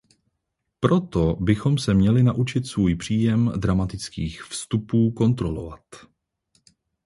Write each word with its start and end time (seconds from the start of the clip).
Proto 0.79 1.35
bychom 1.35 1.77
se 1.77 1.93
měli 1.93 2.23
naučit 2.23 2.67
svůj 2.67 2.95
příjem 2.95 3.51
dramatických 3.59 4.43
vstupů 4.43 5.11
kontrolovat. 5.11 5.85